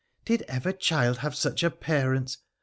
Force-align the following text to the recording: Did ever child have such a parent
Did 0.25 0.41
ever 0.47 0.71
child 0.73 1.19
have 1.19 1.35
such 1.35 1.61
a 1.61 1.69
parent 1.69 2.37